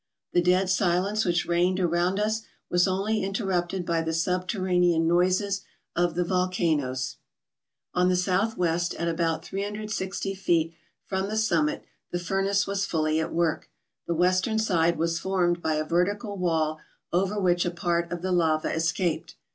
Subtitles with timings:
[0.33, 5.61] The dead silence which reigned around us was only interrupted by the subterranean noises
[5.95, 7.17] of the volcanoes.
[7.93, 10.73] On the south west, at about 360 feet
[11.05, 13.69] from the summit, the furnace was fully at work.
[14.07, 16.79] The western side was formed by a vertical wall
[17.13, 19.35] over which a part of the lava escaped.